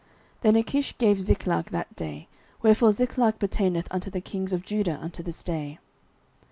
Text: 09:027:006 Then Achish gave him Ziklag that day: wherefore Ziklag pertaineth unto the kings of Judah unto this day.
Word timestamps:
09:027:006 0.37 0.41
Then 0.41 0.55
Achish 0.55 0.97
gave 0.97 1.17
him 1.17 1.21
Ziklag 1.21 1.65
that 1.67 1.95
day: 1.95 2.27
wherefore 2.63 2.91
Ziklag 2.91 3.37
pertaineth 3.37 3.87
unto 3.91 4.09
the 4.09 4.19
kings 4.19 4.51
of 4.51 4.65
Judah 4.65 4.97
unto 4.99 5.21
this 5.21 5.43
day. 5.43 5.77